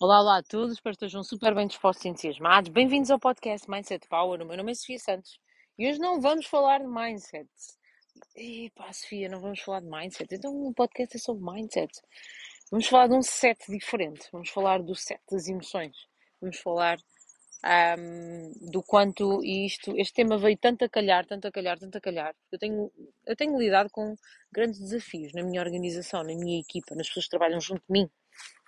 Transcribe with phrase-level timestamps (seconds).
[0.00, 2.70] Olá, olá a todos, espero que estejam super bem dispostos e entusiasmados.
[2.70, 4.40] Bem-vindos ao podcast Mindset Power.
[4.40, 5.40] O meu nome é Sofia Santos
[5.76, 7.48] e hoje não vamos falar de mindset.
[8.36, 10.32] Epá, Sofia, não vamos falar de mindset.
[10.32, 11.92] Então o podcast é sobre mindset.
[12.70, 14.28] Vamos falar de um set diferente.
[14.30, 15.96] Vamos falar do set das emoções.
[16.40, 16.96] Vamos falar
[17.98, 22.00] um, do quanto isto, este tema veio tanto a calhar, tanto a calhar, tanto a
[22.00, 22.36] calhar.
[22.52, 22.92] Eu tenho,
[23.26, 24.14] eu tenho lidado com
[24.52, 28.08] grandes desafios na minha organização, na minha equipa, nas pessoas que trabalham junto de mim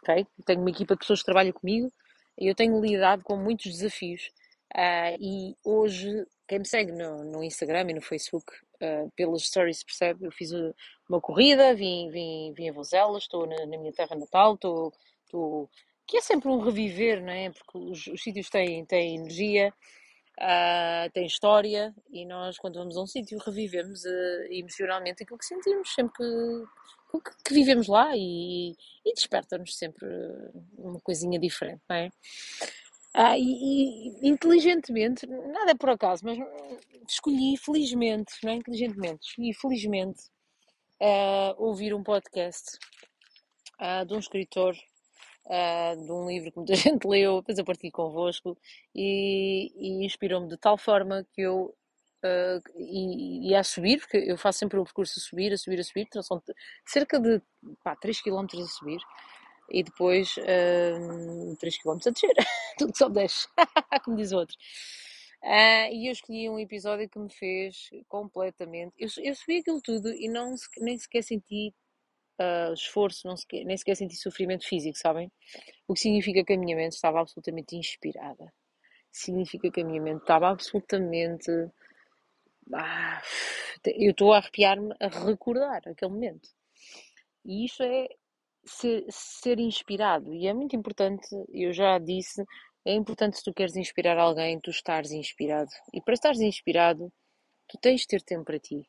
[0.02, 0.26] ok?
[0.44, 1.92] Tenho uma equipa de pessoas que trabalham comigo
[2.38, 4.30] e eu tenho lidado com muitos desafios.
[4.74, 9.82] Uh, e hoje, quem me segue no, no Instagram e no Facebook, uh, pelas stories
[9.82, 10.52] percebe, eu fiz
[11.08, 14.92] uma corrida, vim, vim, vim a Vozelas, estou na, na, minha terra natal, estou,
[15.24, 15.68] estou,
[16.06, 17.50] que é sempre um reviver, não é?
[17.50, 19.74] Porque os, os sítios têm, têm energia,
[20.38, 24.04] uh, têm história e nós, quando vamos a um sítio, revivemos
[24.50, 26.64] emocionalmente aquilo que sentimos, sempre que
[27.18, 30.06] que, vivemos lá e, e desperta-nos sempre
[30.78, 32.10] uma coisinha diferente, não é?
[33.12, 36.38] Ah, e, e, inteligentemente, nada é por acaso, mas
[37.08, 40.22] escolhi felizmente, não é inteligentemente, escolhi felizmente
[41.00, 42.78] uh, ouvir um podcast
[43.80, 44.76] uh, de um escritor
[45.46, 48.56] uh, de um livro que muita gente leu, depois eu partilho convosco
[48.94, 51.74] e, e inspirou-me de tal forma que eu
[52.22, 55.80] Uh, e, e, a subir, porque eu faço sempre o percurso a subir, a subir,
[55.80, 56.42] a subir, então são
[56.84, 57.40] cerca de
[57.82, 59.00] pá, 3 km a subir
[59.70, 62.34] e depois uh, 3 km a descer,
[62.76, 63.48] tudo só desce,
[64.04, 64.56] como diz o outro.
[65.42, 68.92] Uh, e eu escolhi um episódio que me fez completamente.
[68.98, 71.74] Eu, eu subi aquilo tudo e não, nem sequer senti
[72.40, 75.32] uh, esforço, não sequer, nem sequer senti sofrimento físico, sabem?
[75.88, 78.52] O que significa que a minha mente estava absolutamente inspirada.
[79.10, 81.50] Significa que a minha mente estava absolutamente
[82.74, 83.22] ah,
[83.86, 86.48] eu estou a arrepiar-me a recordar aquele momento.
[87.44, 88.08] E isso é
[88.64, 90.32] ser, ser, inspirado.
[90.34, 92.44] E é muito importante, eu já disse,
[92.84, 95.70] é importante se tu queres inspirar alguém, tu estares inspirado.
[95.92, 97.12] E para estares inspirado,
[97.68, 98.88] tu tens de ter tempo para ti.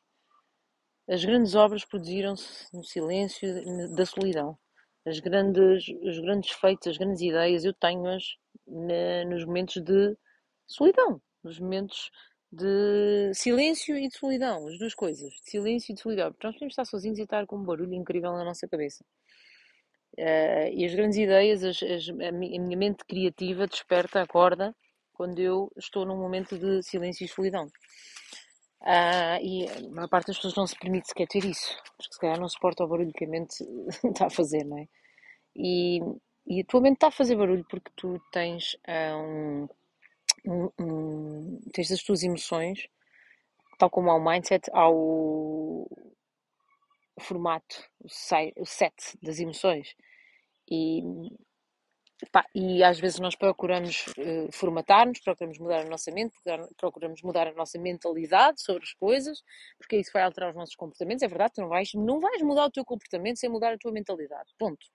[1.08, 3.48] As grandes obras produziram-se no silêncio
[3.94, 4.58] da solidão.
[5.04, 10.16] As grandes, os grandes feitos, as grandes ideias, eu tenho-as nos momentos de
[10.66, 12.10] solidão, nos momentos
[12.52, 16.54] de silêncio e de solidão, as duas coisas, de silêncio e de solidão, porque nós
[16.54, 19.02] podemos estar sozinhos e estar com um barulho incrível na nossa cabeça.
[20.18, 24.76] Uh, e as grandes ideias, as, as, a minha mente criativa desperta, acorda,
[25.14, 27.64] quando eu estou num momento de silêncio e solidão.
[28.82, 32.18] Uh, e a maior parte das pessoas não se permite sequer ter isso, porque se
[32.18, 33.64] calhar não suporta o barulho que a mente
[34.04, 34.86] está a fazer, não é?
[35.56, 36.00] E,
[36.46, 39.68] e a tua mente está a fazer barulho porque tu tens uh, um
[40.46, 42.88] um, tens as tuas emoções,
[43.78, 45.88] tal como ao mindset, ao
[47.20, 48.06] formato, o,
[48.62, 49.94] o set das emoções.
[50.70, 51.02] E,
[52.30, 56.34] pá, e às vezes nós procuramos uh, formatar-nos, procuramos mudar a nossa mente,
[56.76, 59.42] procuramos mudar a nossa mentalidade sobre as coisas,
[59.78, 61.22] porque isso vai alterar os nossos comportamentos.
[61.22, 63.92] É verdade, tu não vais, não vais mudar o teu comportamento sem mudar a tua
[63.92, 64.50] mentalidade.
[64.58, 64.86] Ponto.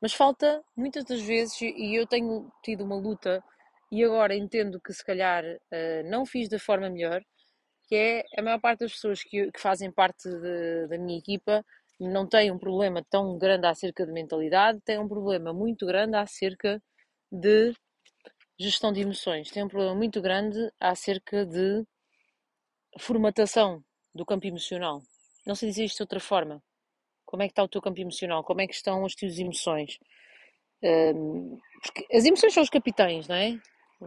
[0.00, 3.42] Mas falta muitas das vezes, e eu tenho tido uma luta
[3.92, 7.22] e agora entendo que se calhar uh, não fiz da forma melhor,
[7.86, 11.62] que é a maior parte das pessoas que, que fazem parte de, da minha equipa
[12.00, 16.82] não têm um problema tão grande acerca de mentalidade, têm um problema muito grande acerca
[17.30, 17.74] de
[18.58, 21.84] gestão de emoções, têm um problema muito grande acerca de
[22.98, 25.02] formatação do campo emocional.
[25.46, 26.62] Não sei dizer isto de outra forma.
[27.26, 28.42] Como é que está o teu campo emocional?
[28.42, 29.98] Como é que estão as tuas emoções?
[31.82, 33.58] Porque as emoções são os capitães, não é?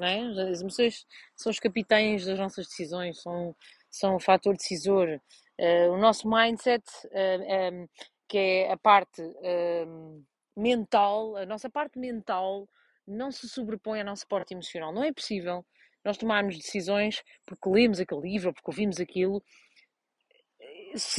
[0.03, 0.21] É?
[0.49, 3.55] As emoções são os capitães das nossas decisões, são,
[3.89, 5.21] são o fator decisor.
[5.59, 7.87] Uh, o nosso mindset, uh, eh, um,
[8.27, 12.67] que é a parte uh, mental, a nossa parte mental
[13.07, 14.91] não se sobrepõe à nossa parte emocional.
[14.93, 15.65] Não é possível
[16.03, 19.43] nós tomarmos decisões porque lemos aquele livro porque ouvimos aquilo.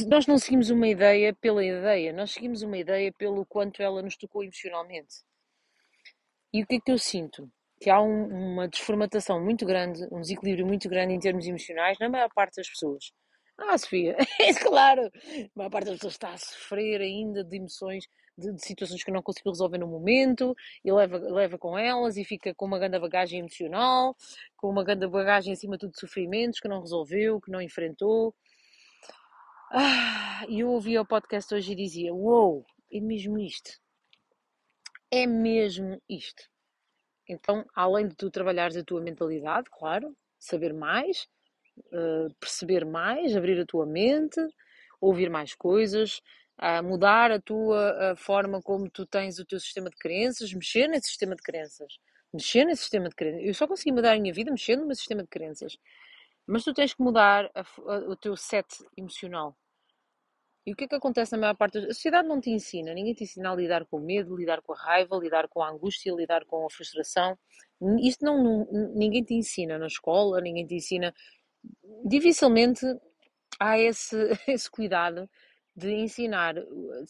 [0.07, 4.17] Nós não seguimos uma ideia pela ideia, nós seguimos uma ideia pelo quanto ela nos
[4.17, 5.23] tocou emocionalmente.
[6.53, 7.51] E o que é que eu sinto?
[7.79, 12.09] Que há um, uma desformatação muito grande, um desequilíbrio muito grande em termos emocionais na
[12.09, 13.11] maior parte das pessoas.
[13.57, 18.05] Ah, Sofia, é claro, a maior parte das pessoas está a sofrer ainda de emoções,
[18.37, 22.23] de, de, situações que não conseguiu resolver no momento e leva, leva com elas e
[22.23, 24.15] fica com uma grande bagagem emocional,
[24.55, 28.33] com uma grande bagagem acima de tudo de sofrimentos que não resolveu, que não enfrentou.
[29.71, 33.71] Ah, eu ouvi o podcast hoje e dizia: Uou, wow, é mesmo isto.
[35.11, 36.43] É mesmo isto.
[37.27, 41.27] Então, além de tu trabalhares a tua mentalidade, claro, saber mais,
[41.91, 44.39] uh, perceber mais, abrir a tua mente,
[45.01, 46.21] ouvir mais coisas,
[46.57, 50.87] a mudar a tua a forma como tu tens o teu sistema de crenças, mexer
[50.87, 51.99] nesse sistema de crenças.
[52.33, 53.41] Mexer nesse sistema de crenças.
[53.43, 55.77] Eu só consegui mudar a minha vida mexendo no meu sistema de crenças.
[56.47, 59.55] Mas tu tens que mudar a, a, o teu set emocional.
[60.67, 61.87] E o que é que acontece na maior parte da...
[61.87, 64.73] A sociedade não te ensina, ninguém te ensina a lidar com o medo, lidar com
[64.73, 67.39] a raiva, lidar com a angústia, lidar com a frustração.
[68.01, 71.15] Isto não, não ninguém te ensina na escola, ninguém te ensina.
[72.03, 72.85] Dificilmente
[73.57, 75.29] há esse, esse cuidado
[75.73, 77.05] de ensinar uh,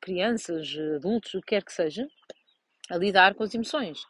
[0.00, 2.08] crianças, adultos, o que quer que seja,
[2.90, 4.04] a lidar com as emoções.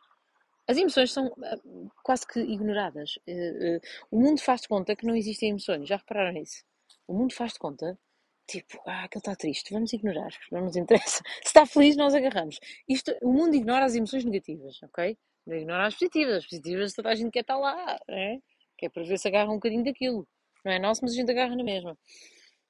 [0.67, 3.17] As emoções são uh, quase que ignoradas.
[3.29, 3.79] Uh,
[4.11, 5.87] o mundo faz de conta que não existem emoções.
[5.87, 6.65] Já repararam nisso?
[7.07, 7.99] O mundo faz de conta,
[8.47, 11.23] tipo, ah, aquele está triste, vamos ignorar, não nos interessa.
[11.43, 12.59] Se está feliz, nós agarramos.
[12.89, 15.17] Isto, o mundo ignora as emoções negativas, ok?
[15.47, 16.37] Não ignora as positivas.
[16.37, 18.39] As positivas toda a gente quer estar lá, é?
[18.77, 20.27] que é para ver se agarra um bocadinho daquilo.
[20.65, 21.97] Não é nosso, mas a gente agarra na mesma.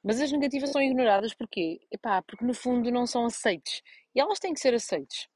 [0.03, 1.81] Mas as negativas são ignoradas porquê?
[1.91, 3.83] Epá, porque no fundo não são aceites.
[4.15, 5.29] E elas têm que ser aceites.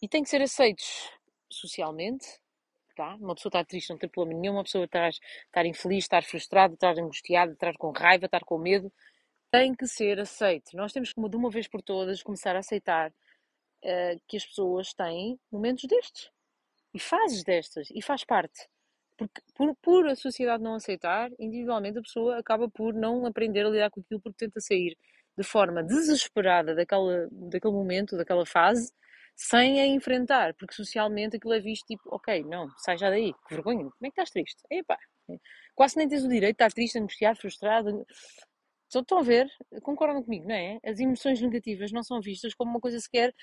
[0.00, 1.10] E têm que ser aceites
[1.50, 2.26] socialmente.
[2.94, 3.14] Tá?
[3.16, 4.54] Uma pessoa está triste, não tem problema nenhum.
[4.54, 8.92] Uma pessoa estar, estar infeliz, estar frustrada, estar angustiada, estar com raiva, estar com medo.
[9.50, 10.76] Tem que ser aceito.
[10.76, 14.92] Nós temos que, de uma vez por todas, começar a aceitar uh, que as pessoas
[14.92, 16.30] têm momentos destes.
[16.92, 17.88] E fases destas.
[17.90, 18.68] E faz parte.
[19.16, 23.70] Porque por, por a sociedade não aceitar, individualmente a pessoa acaba por não aprender a
[23.70, 24.96] lidar com aquilo porque tenta sair
[25.36, 28.92] de forma desesperada daquela, daquele momento, daquela fase,
[29.36, 33.54] sem a enfrentar, porque socialmente aquilo é visto tipo, ok, não, sai já daí, que
[33.54, 34.60] vergonha, como é que estás triste?
[34.68, 34.98] Epá,
[35.76, 38.04] quase nem tens o direito de estar triste, angustiado, frustrado.
[38.88, 39.46] Só estão a ver,
[39.82, 40.78] concordam comigo, não é?
[40.84, 43.34] As emoções negativas não são vistas como uma coisa sequer.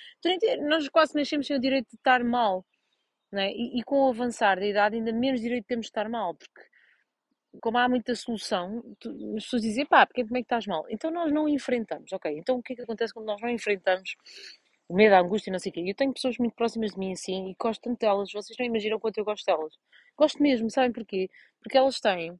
[0.68, 2.66] Nós quase nascemos sem o direito de estar mal.
[3.34, 3.52] É?
[3.52, 6.62] E, e, com o avançar da idade, ainda menos direito temos de estar mal, porque
[7.62, 10.86] como há muita solução, tu, as pessoas dizem, pá, porque, como é que estás mal?
[10.90, 12.38] Então nós não enfrentamos, ok?
[12.38, 14.16] Então o que é que acontece quando nós não enfrentamos
[14.88, 15.84] o medo, a angústia não sei o quê?
[15.86, 19.00] Eu tenho pessoas muito próximas de mim assim e gosto tanto delas, vocês não imaginam
[19.00, 19.74] quanto eu gosto delas.
[20.18, 21.30] Gosto mesmo, sabem porquê?
[21.62, 22.40] Porque elas têm uh,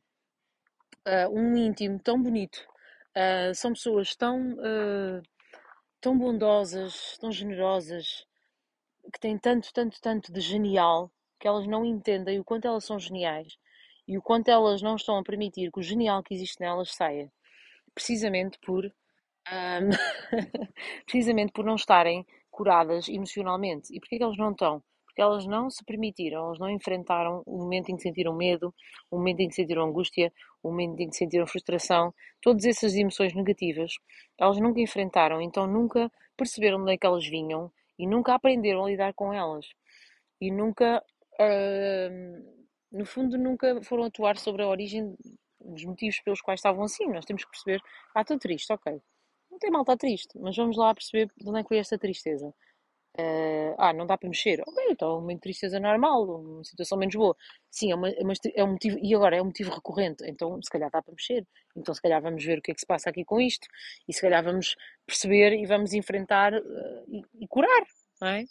[1.32, 2.66] um íntimo tão bonito,
[3.16, 5.22] uh, são pessoas tão, uh,
[6.02, 8.26] tão bondosas, tão generosas,
[9.14, 13.00] que têm tanto, tanto, tanto de genial que elas não entendem o quanto elas são
[13.00, 13.58] geniais
[14.08, 17.32] e o quanto elas não estão a permitir que o genial que existe nelas saia.
[17.94, 18.86] Precisamente por.
[18.86, 19.90] Um,
[21.06, 23.96] precisamente por não estarem curadas emocionalmente.
[23.96, 24.84] E porquê que elas não estão?
[25.16, 28.76] Porque elas não se permitiram, elas não enfrentaram o momento em que sentiram medo,
[29.10, 30.30] o momento em que sentiram angústia,
[30.62, 33.94] o momento em que sentiram frustração, todas essas emoções negativas,
[34.38, 38.84] elas nunca enfrentaram, então nunca perceberam de onde é que elas vinham e nunca aprenderam
[38.84, 39.66] a lidar com elas
[40.42, 41.02] e nunca,
[41.40, 45.16] uh, no fundo, nunca foram atuar sobre a origem
[45.62, 47.08] dos motivos pelos quais estavam assim.
[47.08, 47.82] Nós temos que perceber,
[48.14, 49.02] ah, estou triste, ok.
[49.50, 51.98] Não tem mal estar triste, mas vamos lá perceber de onde é que foi esta
[51.98, 52.54] tristeza.
[53.18, 54.62] Uh, ah, não dá para mexer.
[54.68, 57.36] Ok, então uma tristeza normal, uma situação menos boa.
[57.72, 60.62] Sim, é, uma, é, uma, é, um motivo, e agora é um motivo recorrente, então
[60.62, 61.48] se calhar dá para mexer.
[61.78, 63.68] Então se calhar vamos ver o que é que se passa aqui com isto,
[64.06, 64.76] e se calhar vamos
[65.06, 67.84] perceber e vamos enfrentar uh, e, e, curar,
[68.20, 68.46] não é?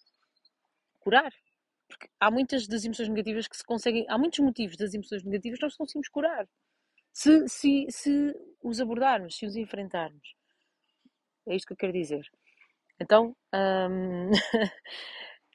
[1.00, 1.32] Curar.
[1.86, 5.58] Porque há muitas das emoções negativas que se conseguem, há muitos motivos das emoções negativas
[5.58, 6.48] que nós conseguimos curar.
[7.12, 10.34] Se, se, se os abordarmos, se os enfrentarmos.
[11.46, 12.26] É isto que eu quero dizer.
[13.00, 14.30] Então, um,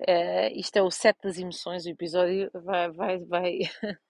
[0.07, 3.59] é, isto é o set das emoções, o episódio vai, vai, vai,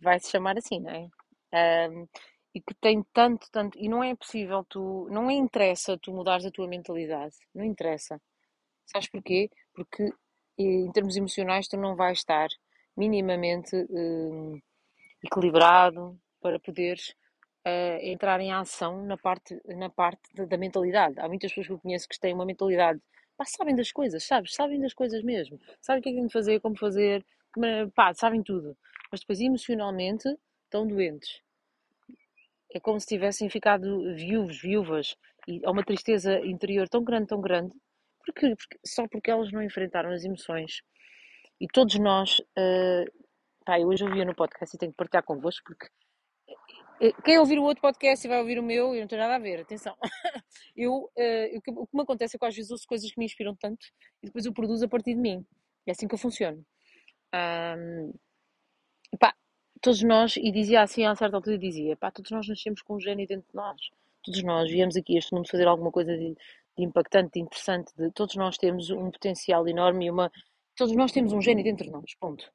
[0.00, 1.88] vai se chamar assim, não é?
[1.88, 2.08] Um,
[2.54, 6.50] e que tem tanto, tanto, e não é possível tu, não interessa tu mudares a
[6.50, 8.20] tua mentalidade, não interessa.
[8.86, 9.50] Sabes porquê?
[9.74, 10.10] Porque
[10.58, 12.48] em termos emocionais tu não vais estar
[12.96, 14.60] minimamente um,
[15.22, 17.14] equilibrado para poderes
[17.66, 21.18] uh, entrar em ação na parte, na parte da, da, mentalidade.
[21.18, 23.00] Há muitas pessoas que eu conheço que têm uma mentalidade,
[23.36, 24.54] pá, sabem das coisas, sabes?
[24.54, 25.60] Sabem das coisas mesmo.
[25.80, 27.24] Sabem o que é que têm de fazer, como fazer,
[27.94, 28.76] pá, sabem tudo.
[29.10, 30.28] Mas depois emocionalmente
[30.64, 31.40] estão doentes.
[32.72, 35.16] É como se tivessem ficado viúvos, viúvas,
[35.46, 37.72] e há uma tristeza interior tão grande, tão grande,
[38.24, 40.82] porque, porque só porque elas não enfrentaram as emoções.
[41.60, 43.24] E todos nós, uh,
[43.64, 45.86] pá, eu hoje ouvia no podcast e tenho que partilhar convosco, porque
[47.24, 49.38] quem ouvir o outro podcast e vai ouvir o meu, eu não tenho nada a
[49.38, 49.96] ver, atenção.
[50.76, 53.54] Eu, eu, o que me acontece é que às vezes ouço coisas que me inspiram
[53.54, 53.86] tanto
[54.20, 55.44] e depois eu produzo a partir de mim.
[55.86, 56.64] É assim que eu funciono.
[57.32, 58.12] Um,
[59.18, 59.34] pá,
[59.80, 63.00] todos nós, e dizia assim a certa altura, dizia, pá, todos nós nascemos com um
[63.00, 63.80] gênio dentro de nós.
[64.24, 66.34] Todos nós viemos aqui este mundo fazer alguma coisa de,
[66.76, 67.92] de impactante, de interessante.
[67.96, 70.32] De, todos nós temos um potencial enorme e uma...
[70.76, 72.50] Todos nós temos um gênio dentro de nós, ponto.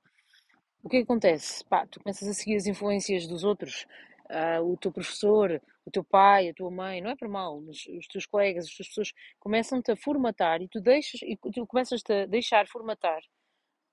[0.83, 1.63] O que, é que acontece?
[1.65, 3.85] Pá, tu começas a seguir as influências dos outros,
[4.29, 7.85] uh, o teu professor, o teu pai, a tua mãe, não é por mal, mas
[7.97, 12.13] os teus colegas, as tuas pessoas começam-te a formatar e tu deixas e tu começas-te
[12.13, 13.21] a deixar formatar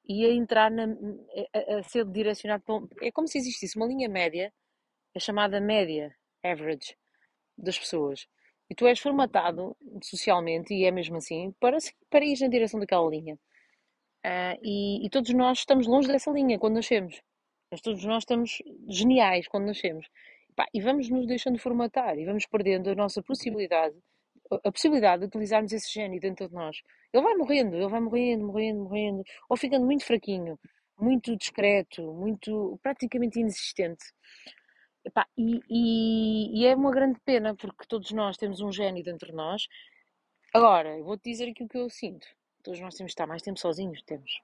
[0.08, 0.84] e a entrar na,
[1.52, 4.52] a, a ser direcionado para, é como se existisse uma linha média,
[5.14, 6.14] a chamada média,
[6.44, 6.96] average,
[7.58, 8.26] das pessoas.
[8.68, 11.78] E tu és formatado socialmente, e é mesmo assim, para,
[12.10, 13.38] para ir na direção daquela linha.
[14.24, 17.20] Uh, e, e, todos nós estamos longe dessa linha quando nascemos.
[17.76, 20.08] Mas todos nós estamos geniais quando nascemos.
[20.72, 23.94] E vamos nos deixando formatar e vamos perdendo a nossa possibilidade,
[24.50, 26.80] a possibilidade de utilizarmos esse gênio dentro de nós.
[27.12, 30.58] Ele vai morrendo, ele vai morrendo, morrendo, morrendo, ou ficando muito fraquinho,
[30.98, 34.06] muito discreto, muito praticamente inexistente.
[35.36, 39.34] E, e, e, é uma grande pena porque todos nós temos um gênio dentro de
[39.34, 39.68] nós.
[40.54, 42.26] Agora, eu vou-te dizer aquilo que eu sinto.
[42.62, 44.40] Todos nós temos que estar mais tempo sozinhos, temos.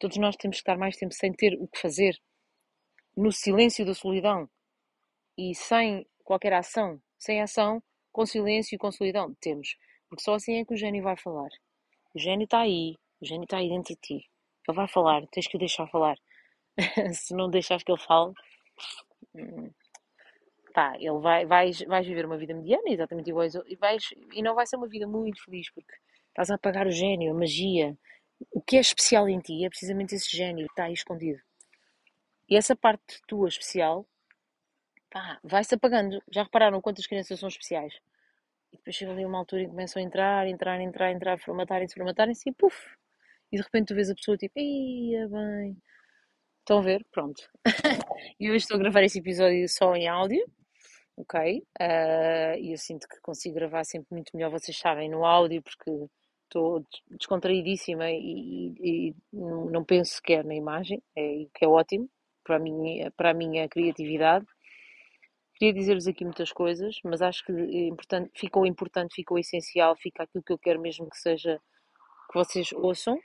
[0.00, 2.18] Todos nós temos que estar mais tempo sem ter o que fazer,
[3.16, 4.48] no silêncio da solidão
[5.36, 9.76] e sem qualquer ação, sem ação, com silêncio e com solidão, temos.
[10.08, 11.48] Porque só assim é que o gênio vai falar.
[12.14, 14.30] O gênio está aí, o gênio está aí dentro de ti.
[14.68, 16.16] Ele vai falar, tens que o deixar falar.
[17.14, 18.32] Se não deixares que ele fale,
[20.72, 24.54] pá, ele vai, vais, vais viver uma vida mediana, exatamente igual, e, vais, e não
[24.54, 25.92] vai ser uma vida muito feliz, porque
[26.28, 27.96] estás a apagar o gênio, a magia.
[28.50, 31.40] O que é especial em ti é precisamente esse gênio que está aí escondido.
[32.52, 34.06] E essa parte tua especial
[35.42, 36.22] vai-se apagando.
[36.30, 37.94] Já repararam quantas crianças são especiais?
[38.70, 42.50] E depois chega ali uma altura e começam a entrar, entrar, entrar, entrar, formatarem-se, formatarem-se
[42.50, 42.76] e puf!
[43.50, 45.78] E de repente tu vês a pessoa tipo, ia bem.
[46.58, 47.02] Estão a ver?
[47.10, 47.42] Pronto.
[48.38, 50.44] e hoje estou a gravar esse episódio só em áudio,
[51.16, 51.58] ok?
[51.80, 55.90] Uh, e eu sinto que consigo gravar sempre muito melhor, vocês sabem, no áudio, porque
[56.44, 62.10] estou descontraídíssima e, e, e não penso sequer na imagem, é, que é ótimo
[62.42, 64.46] para a minha, para a minha criatividade.
[65.54, 70.24] Queria dizer-vos aqui muitas coisas, mas acho que é importante, ficou importante, ficou essencial, fica
[70.24, 71.60] aquilo que eu quero mesmo que seja
[72.30, 73.18] que vocês ouçam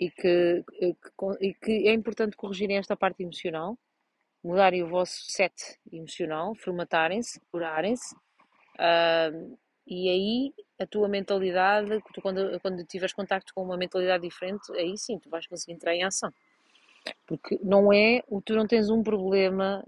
[0.00, 0.94] e que, que,
[1.40, 3.78] e que é importante corrigirem esta parte emocional,
[4.42, 5.54] mudarem o vosso set
[5.92, 8.14] emocional, formatarem-se, curarem-se.
[8.74, 9.56] Uh,
[9.86, 14.96] e aí a tua mentalidade, tu, quando, quando tiveres contacto com uma mentalidade diferente, aí
[14.98, 16.32] sim tu vais conseguir entrar em ação.
[17.26, 19.84] Porque não é, tu não tens um problema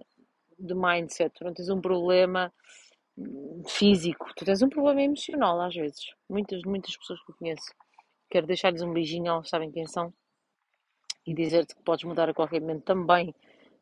[0.59, 2.53] de mindset, tu não tens um problema
[3.67, 6.13] físico, tu tens um problema emocional às vezes.
[6.29, 7.75] Muitas, muitas pessoas que eu conheço.
[8.31, 10.13] Quero deixar-lhes um beijinho, elas sabem quem são,
[11.27, 13.35] e dizer-te que podes mudar a qualquer momento também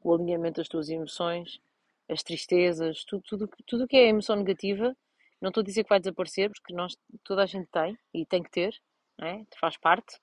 [0.03, 1.61] o alinhamento das tuas emoções,
[2.09, 4.97] as tristezas, tudo, tudo, tudo que é emoção negativa.
[5.41, 8.43] Não estou a dizer que vai desaparecer, porque nós, toda a gente tem e tem
[8.43, 8.75] que ter,
[9.21, 9.45] é?
[9.61, 10.19] faz parte,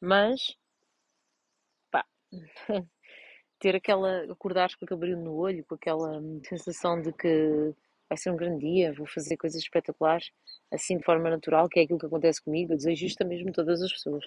[0.00, 0.56] mas
[3.58, 7.74] ter aquela, acordar com aquele brilho no olho, com aquela hum, sensação de que
[8.08, 10.30] vai ser um grande dia, vou fazer coisas espetaculares,
[10.72, 12.72] assim de forma natural, que é aquilo que acontece comigo.
[12.72, 14.24] Eu desejo isto a mesmo todas as pessoas.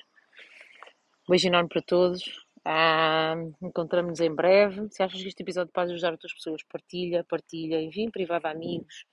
[1.28, 2.24] Um beijo enorme para todos.
[2.64, 4.88] Ah, Encontramos-nos em breve.
[4.92, 8.52] Se achas que este episódio pode ajudar outras pessoas, partilha, partilha, envia em privado a
[8.52, 9.06] amigos.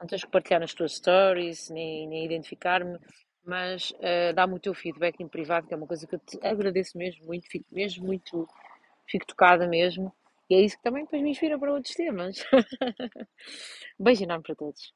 [0.00, 2.98] Não tens que partilhar nas tuas stories, nem, nem identificar-me,
[3.44, 6.38] mas uh, dá-me o teu feedback em privado, que é uma coisa que eu te
[6.46, 8.48] agradeço mesmo muito, fico mesmo muito
[9.06, 10.12] fico tocada mesmo.
[10.48, 12.44] E é isso que também depois me inspira para outros temas.
[14.20, 14.92] Enorme para todos.